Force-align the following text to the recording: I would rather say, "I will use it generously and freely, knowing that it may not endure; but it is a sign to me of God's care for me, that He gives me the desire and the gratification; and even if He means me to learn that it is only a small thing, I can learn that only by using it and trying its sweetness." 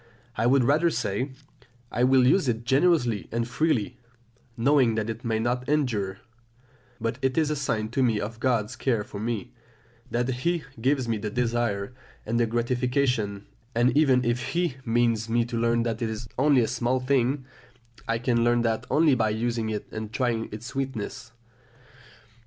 I 0.35 0.47
would 0.47 0.63
rather 0.63 0.89
say, 0.89 1.29
"I 1.91 2.03
will 2.03 2.25
use 2.25 2.47
it 2.47 2.63
generously 2.65 3.29
and 3.31 3.47
freely, 3.47 3.99
knowing 4.57 4.95
that 4.95 5.11
it 5.11 5.23
may 5.23 5.37
not 5.37 5.69
endure; 5.69 6.17
but 6.99 7.19
it 7.21 7.37
is 7.37 7.51
a 7.51 7.55
sign 7.55 7.89
to 7.89 8.01
me 8.01 8.19
of 8.19 8.39
God's 8.39 8.75
care 8.75 9.03
for 9.03 9.19
me, 9.19 9.53
that 10.09 10.27
He 10.27 10.63
gives 10.81 11.07
me 11.07 11.19
the 11.19 11.29
desire 11.29 11.93
and 12.25 12.39
the 12.39 12.47
gratification; 12.47 13.45
and 13.75 13.95
even 13.95 14.25
if 14.25 14.53
He 14.53 14.77
means 14.85 15.29
me 15.29 15.45
to 15.45 15.55
learn 15.55 15.83
that 15.83 16.01
it 16.01 16.09
is 16.09 16.27
only 16.35 16.61
a 16.61 16.67
small 16.67 16.99
thing, 16.99 17.45
I 18.07 18.17
can 18.17 18.43
learn 18.43 18.63
that 18.63 18.87
only 18.89 19.13
by 19.13 19.29
using 19.29 19.69
it 19.69 19.85
and 19.91 20.11
trying 20.11 20.49
its 20.51 20.65
sweetness." 20.65 21.31